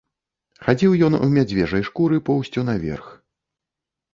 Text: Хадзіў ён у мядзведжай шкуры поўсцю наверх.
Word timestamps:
Хадзіў 0.67 0.95
ён 1.07 1.17
у 1.17 1.29
мядзведжай 1.35 1.83
шкуры 1.91 2.17
поўсцю 2.31 2.67
наверх. 2.71 3.13